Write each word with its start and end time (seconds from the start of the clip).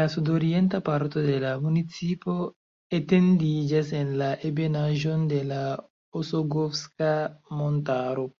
La 0.00 0.04
sudorienta 0.12 0.80
parto 0.88 1.22
de 1.30 1.38
la 1.46 1.50
municipo 1.64 2.36
etendiĝas 3.00 3.92
en 4.04 4.12
la 4.22 4.30
ebenaĵon 4.52 5.28
de 5.36 5.42
la 5.52 5.60
Osogovska 6.22 7.14
Montaro. 7.60 8.32